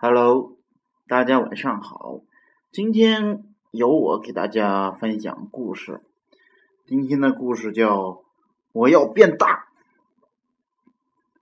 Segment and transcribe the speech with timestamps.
[0.00, 0.56] Hello，
[1.08, 2.20] 大家晚上好。
[2.70, 6.00] 今天由我给大家分享故事。
[6.86, 7.96] 今天的故事叫
[8.70, 9.68] 《我要变大》。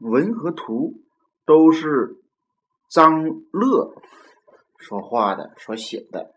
[0.08, 1.02] 文和图
[1.44, 2.16] 都是
[2.88, 3.94] 张乐
[4.78, 6.34] 所画的、所写的。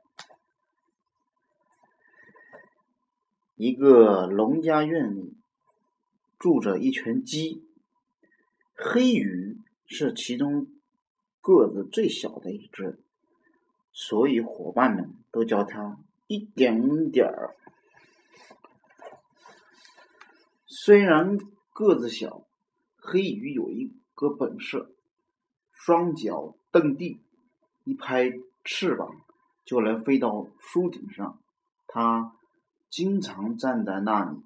[3.56, 5.38] 一个农家院里
[6.38, 7.64] 住着一群鸡，
[8.76, 10.68] 黑鱼是其中。
[11.50, 13.00] 个子最小的一只，
[13.92, 17.56] 所以伙伴们都叫它一点点儿。
[20.68, 21.40] 虽然
[21.74, 22.46] 个子小，
[22.98, 24.94] 黑鱼有一个本事，
[25.74, 27.20] 双脚蹬地，
[27.84, 28.32] 一拍
[28.64, 29.10] 翅膀
[29.66, 31.40] 就能飞到树顶上。
[31.88, 32.36] 它
[32.92, 34.38] 经常站在那里，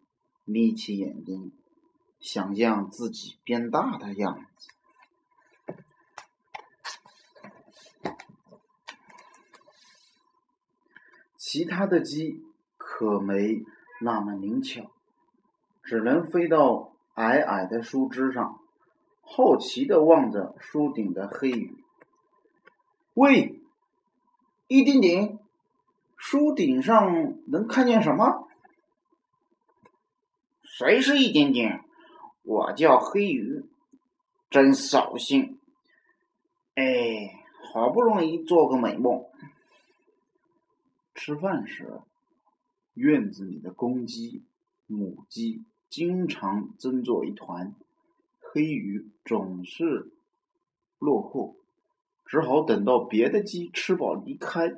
[0.46, 1.52] 眯起眼睛，
[2.22, 4.70] 想象自己变大的样子。
[11.46, 12.42] 其他的鸡
[12.78, 13.66] 可没
[14.00, 14.90] 那么灵巧，
[15.84, 18.62] 只能飞到矮矮的树枝上，
[19.22, 21.76] 好奇的望着树顶的黑鱼。
[23.14, 23.60] 喂，
[24.68, 25.38] 一丁点，
[26.16, 28.48] 树顶上能看见什么？
[30.64, 31.84] 谁是一点点？
[32.44, 33.66] 我叫黑鱼，
[34.50, 35.60] 真扫兴。
[36.76, 36.86] 哎，
[37.74, 39.26] 好不容易做个美梦。
[41.26, 42.02] 吃饭时，
[42.96, 44.44] 院子里的公鸡、
[44.88, 47.74] 母鸡经常争作一团，
[48.42, 50.12] 黑鱼总是
[51.00, 51.56] 落后，
[52.26, 54.74] 只好等到别的鸡吃饱离开。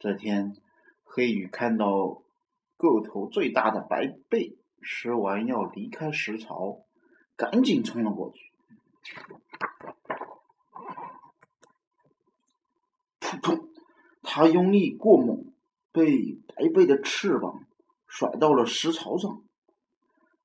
[0.00, 0.56] 这天，
[1.04, 2.24] 黑鱼看到
[2.76, 6.80] 个头最大的白背吃完要离开食槽，
[7.36, 8.50] 赶紧冲了过去，
[13.20, 13.68] 扑通！
[14.24, 15.44] 他用力过猛。
[15.98, 17.64] 被白背的翅膀
[18.06, 19.42] 甩到了石槽上，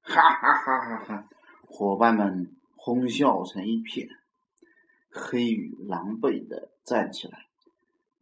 [0.02, 1.30] 哈哈哈哈哈！
[1.68, 4.10] 伙伴们哄笑成一片。
[5.12, 7.46] 黑羽狼狈的站起来，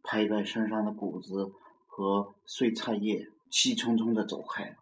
[0.02, 1.54] 拍拍身上的谷子
[1.86, 4.76] 和碎菜叶，气冲冲的走开了。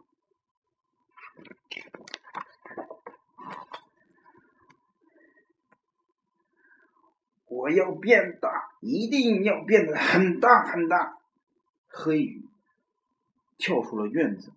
[7.47, 11.20] 我要变大，一定要变得很大很大。
[11.93, 12.49] 黑鱼
[13.59, 14.53] 跳出了院子，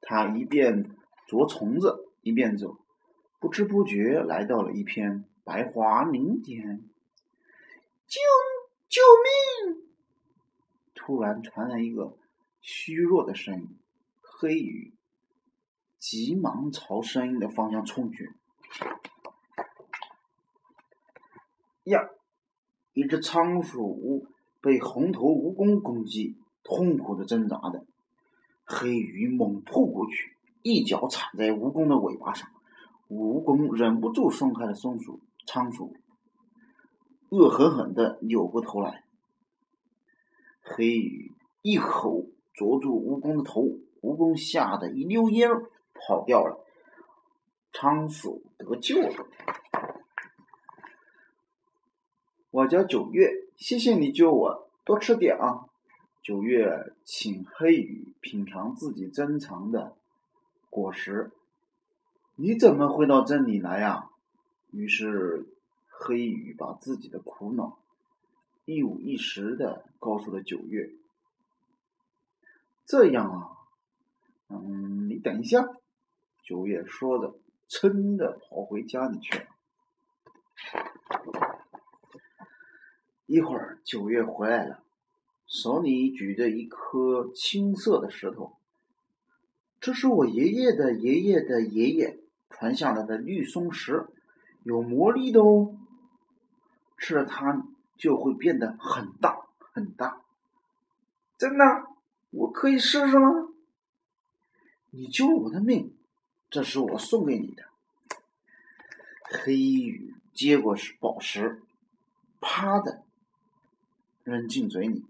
[0.00, 2.78] 他一边啄虫子一边走，
[3.40, 6.88] 不知不觉来到了一片白桦林间。
[8.06, 8.20] 救
[8.88, 9.02] 救
[9.74, 9.82] 命！
[10.94, 12.16] 突然传来一个
[12.60, 13.78] 虚弱的声音，
[14.20, 14.94] 黑鱼
[15.98, 18.32] 急忙朝声音的方向冲去。
[21.84, 22.08] 呀！
[22.92, 24.26] 一只仓鼠
[24.60, 26.36] 被红头蜈蚣攻击。
[26.62, 27.84] 痛苦的挣扎着
[28.64, 32.48] 黑鱼猛扑过去，一脚踩在蜈蚣的尾巴上，
[33.08, 35.96] 蜈蚣忍不住松开了松鼠仓鼠，
[37.30, 39.04] 恶狠狠的扭过头来。
[40.62, 41.32] 黑鱼
[41.62, 43.62] 一口啄住蜈蚣的头，
[44.02, 45.50] 蜈蚣吓得一溜烟
[45.94, 46.64] 跑掉了，
[47.72, 49.26] 仓鼠得救了。
[52.52, 55.69] 我叫九月，谢谢你救我，多吃点啊。
[56.30, 59.96] 九月请黑雨品尝自己珍藏的
[60.70, 61.32] 果实。
[62.36, 64.08] 你怎么会到这里来呀？
[64.70, 65.44] 于是
[65.88, 67.80] 黑雨把自己的苦恼
[68.64, 70.92] 一五一十的告诉了九月。
[72.86, 73.50] 这样啊，
[74.50, 75.66] 嗯，你等一下。
[76.44, 77.34] 九月说着，
[77.68, 79.46] 噌的跑回家里去了。
[83.26, 84.84] 一会儿，九月回来了。
[85.50, 88.56] 手里举着一颗青色的石头，
[89.80, 94.06] 这是我爷爷的爷爷的爷爷传下来的绿松石，
[94.62, 95.76] 有魔力的哦。
[96.96, 97.66] 吃了它
[97.96, 100.22] 就会变得很大很大。
[101.36, 101.64] 真的？
[102.30, 103.48] 我可以试试吗？
[104.90, 105.92] 你救了我的命，
[106.48, 107.64] 这是我送给你的。
[109.24, 111.60] 黑羽接过宝石，
[112.40, 113.02] 啪的
[114.22, 115.04] 扔进嘴里。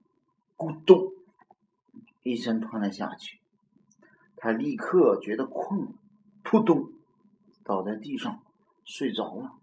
[0.60, 1.14] 咕咚
[2.22, 3.40] 一声吞了下去，
[4.36, 5.92] 他立刻觉得困了，
[6.42, 6.92] 扑通
[7.64, 8.42] 倒在地上
[8.84, 9.54] 睡着了。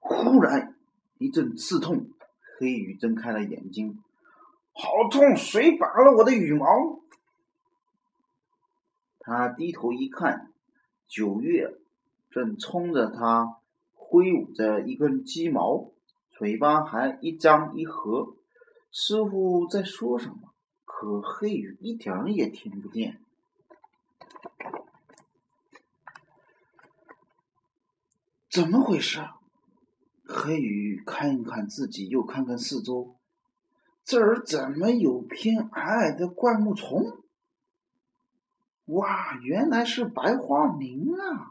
[0.00, 0.74] 忽然
[1.18, 2.08] 一阵刺痛，
[2.58, 4.02] 黑羽睁开了眼睛，
[4.72, 5.36] 好痛！
[5.36, 6.66] 谁拔了我的羽毛？
[9.18, 10.50] 他低头一看，
[11.06, 11.76] 九月
[12.30, 13.58] 正冲着他
[13.92, 15.90] 挥舞着一根鸡毛，
[16.38, 18.36] 嘴巴还一张一合，
[18.92, 20.54] 似乎在说什么，
[20.84, 23.20] 可黑羽一点也听不见。
[28.48, 29.28] 怎么回事？
[30.28, 33.16] 黑羽看一看自己，又看看四周，
[34.04, 37.18] 这儿怎么有片矮矮的灌木丛？
[38.84, 41.50] 哇，原来是白桦林啊！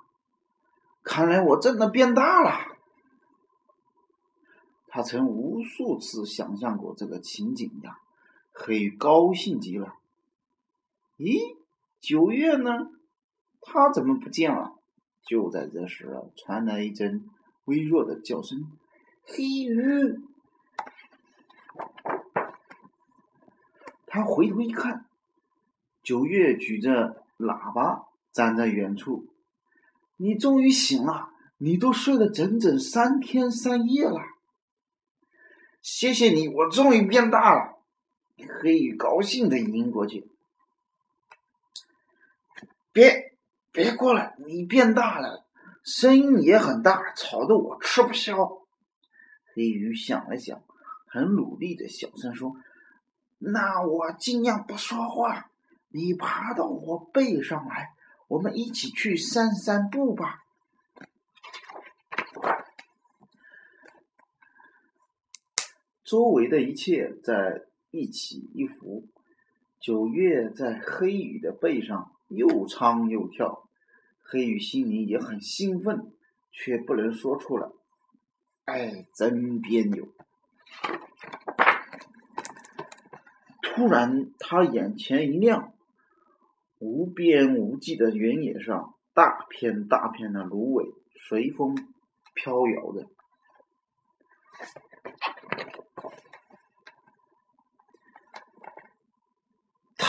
[1.04, 2.77] 看来我真的变大了。
[4.88, 8.00] 他曾无数次想象过这个情景呀，
[8.52, 9.96] 黑高兴极了。
[11.18, 11.58] 咦，
[12.00, 12.92] 九月呢？
[13.62, 14.76] 他怎么不见了？
[15.26, 16.08] 就在这时，
[16.38, 17.30] 传来一阵
[17.66, 18.72] 微弱的叫声
[19.28, 20.22] ：“黑鱼！”
[24.08, 25.06] 他回头一看，
[26.02, 29.26] 九月举着喇叭站在远处。
[30.16, 31.32] “你终于醒了！
[31.58, 34.22] 你都睡了整整三天三夜了。”
[35.90, 37.82] 谢谢你，我终于变大了。
[38.62, 40.30] 黑鱼高兴的迎过去。
[42.92, 43.38] 别。
[43.72, 44.36] 别过来！
[44.40, 45.46] 你变大了，
[45.84, 48.36] 声音也很大，吵得我吃不消。
[49.54, 50.62] 黑鱼想了想，
[51.06, 52.58] 很努力的小声说
[53.38, 55.52] ：“那我尽量不说话。
[55.90, 57.94] 你爬到我背上来，
[58.28, 60.40] 我们一起去散散步吧。”
[66.08, 69.10] 周围的一切在一起一伏，
[69.78, 73.68] 九月在黑羽的背上又唱又跳。
[74.24, 76.14] 黑羽心里也很兴奋，
[76.50, 77.68] 却不能说出来。
[78.64, 80.08] 哎，真别扭！
[83.62, 85.74] 突然，他眼前一亮，
[86.80, 90.86] 无边无际的原野上，大片大片的芦苇
[91.28, 91.76] 随风
[92.34, 93.10] 飘摇着。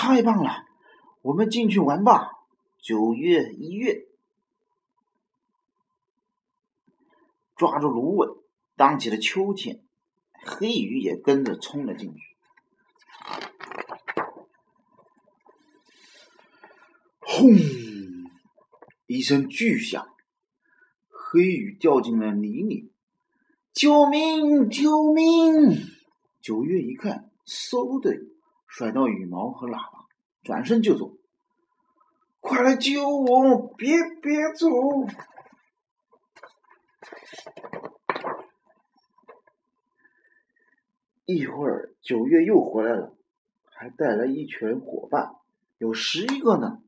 [0.08, 0.64] 太棒了！
[1.20, 2.31] 我们进去玩吧。
[2.78, 4.06] 九月一月。
[7.55, 8.43] 抓住芦苇，
[8.75, 9.84] 荡起了秋千，
[10.46, 12.22] 黑鱼也跟着冲了进去。
[17.20, 17.50] 轰！
[19.05, 20.08] 一声巨响，
[21.10, 22.90] 黑鱼掉进了泥里。
[23.75, 24.70] 救命！
[24.70, 25.76] 救命！
[26.40, 28.16] 九月一看，嗖的
[28.66, 29.97] 甩到羽毛和喇叭，
[30.43, 31.12] 转身就走。
[32.40, 33.75] 快来救我！
[33.76, 34.69] 别别走！
[41.26, 43.14] 一会儿，九月又回来了，
[43.64, 45.35] 还带来一群伙伴，
[45.76, 46.81] 有十一个呢。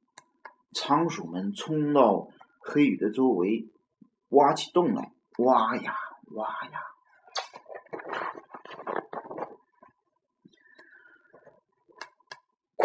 [0.72, 2.28] 仓鼠们冲到
[2.60, 3.68] 黑羽的周围，
[4.28, 5.94] 挖起洞来，挖呀
[6.28, 6.80] 挖呀，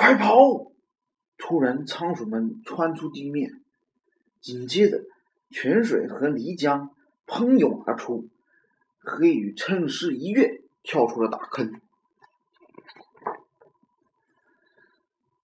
[0.05, 0.71] 快跑！
[1.35, 3.63] 突然，仓鼠们窜出地面，
[4.39, 5.03] 紧接着，
[5.49, 6.91] 泉水和泥浆
[7.25, 8.29] 喷涌而出，
[8.99, 10.61] 黑羽趁势一跃。
[10.83, 11.81] 跳出了大坑，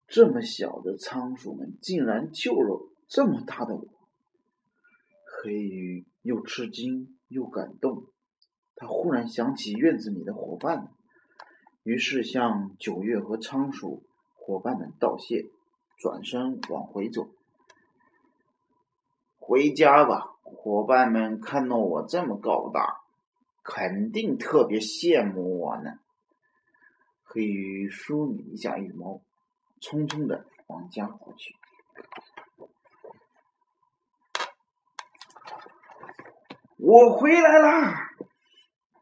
[0.08, 3.88] 这么小的仓鼠们竟然救了这么大的我，
[5.26, 8.06] 黑鱼又吃惊又感动。
[8.76, 10.92] 他忽然想起院子里的伙伴，
[11.82, 14.04] 于是向九月和仓鼠
[14.44, 15.52] 伙伴们道谢，
[15.98, 17.30] 转身往回走。
[19.40, 23.02] 回家吧，伙伴们看到我这么高大。
[23.64, 26.00] 肯定特别羡慕我呢。
[27.24, 29.22] 黑鱼梳理一下羽毛，
[29.80, 31.56] 匆匆的往家跑去。
[36.78, 38.10] 我回来啦！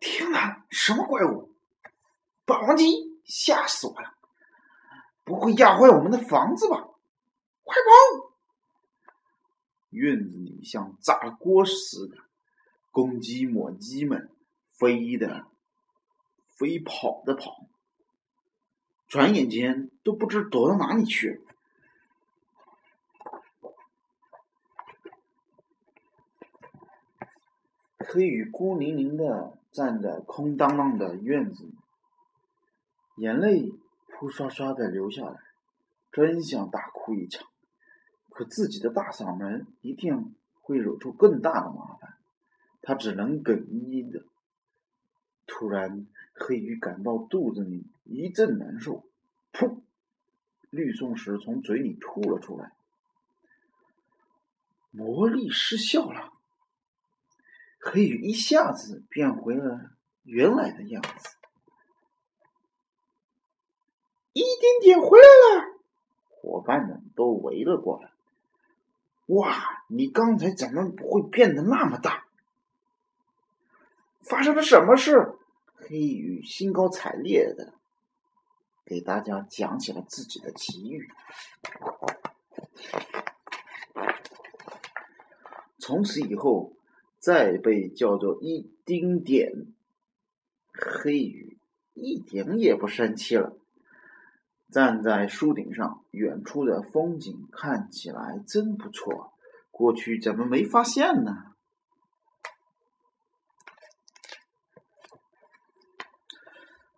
[0.01, 1.53] 天哪，什么怪物？
[2.45, 2.85] 霸王鸡，
[3.23, 4.18] 吓死我了！
[5.29, 6.89] 不会压坏我们的房子吧？
[7.63, 8.33] 快跑！
[9.91, 12.17] 院子里像炸锅似的，
[12.91, 14.31] 公鸡、母鸡们。
[14.79, 15.45] 飞的，
[16.55, 17.67] 飞跑的跑，
[19.09, 21.41] 转眼间都不知躲到哪里去了。
[28.07, 31.75] 黑雨孤零零的站在空荡荡的院子里，
[33.17, 33.73] 眼泪
[34.19, 35.39] 扑刷刷的流下来，
[36.11, 37.47] 真想大哭一场，
[38.29, 42.17] 可自己的大嗓门一定会惹出更大的麻烦，
[42.81, 44.25] 他只能哽咽的。
[45.47, 49.05] 突然，黑鱼感到肚子里一阵难受，
[49.53, 49.79] 噗，
[50.69, 52.73] 绿松石从嘴里吐了出来。
[54.91, 56.33] 魔力失效了，
[57.79, 59.91] 黑羽一下子变回了
[60.23, 61.38] 原来的样子。
[64.33, 65.79] 一丁点回来了，
[66.29, 68.11] 伙伴们都围了过来。
[69.27, 72.25] 哇，你刚才怎么会变得那么大？
[74.21, 75.33] 发生了什么事？
[75.75, 77.73] 黑羽兴高采烈的
[78.85, 81.09] 给大家讲起了自己的奇遇。
[85.79, 86.73] 从此以后，
[87.17, 89.51] 再被叫做一丁点，
[90.73, 91.57] 黑羽
[91.93, 93.55] 一点也不生气了。
[94.71, 99.33] 站在树顶上，远处的风景看起来真不错。
[99.71, 101.55] 过去怎么没发现呢？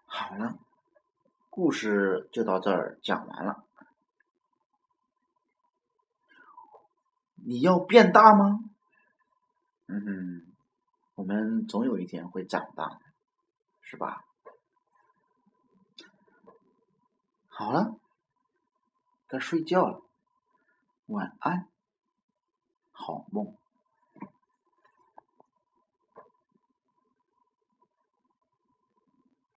[0.05, 0.57] 好了，
[1.49, 3.63] 故事就到这儿讲完了。
[7.35, 8.59] 你要变大吗？
[9.87, 10.45] 嗯，
[11.15, 12.99] 我们总有一天会长大的，
[13.81, 14.25] 是吧？
[17.62, 17.96] 好了，
[19.27, 20.01] 该睡觉了，
[21.06, 21.68] 晚安，
[22.91, 23.56] 好梦。